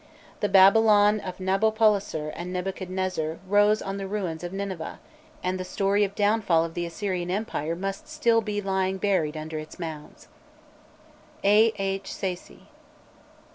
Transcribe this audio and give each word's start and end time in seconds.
The 0.39 0.49
Babylon 0.49 1.19
of 1.19 1.37
Nabopolassar 1.39 2.29
and 2.35 2.51
Nebuchadrezzar 2.51 3.37
rose 3.47 3.83
on 3.83 3.97
the 3.97 4.07
ruins 4.07 4.43
of 4.43 4.51
Nineveh, 4.51 4.99
and 5.43 5.59
the 5.59 5.63
story 5.63 6.03
of 6.03 6.15
downfall 6.15 6.65
of 6.65 6.73
the 6.73 6.87
Assyrian 6.87 7.29
empire 7.29 7.75
must 7.75 8.07
still 8.07 8.41
be 8.41 8.61
lying 8.61 8.97
buried 8.97 9.37
under 9.37 9.59
its 9.59 9.77
mounds. 9.77 10.27
A. 11.43 11.71
H. 11.77 12.11